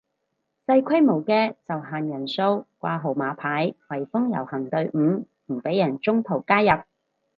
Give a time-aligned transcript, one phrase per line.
[0.65, 6.81] 細規模嘅就限人數掛號碼牌圍封遊行隊伍唔俾人中途加入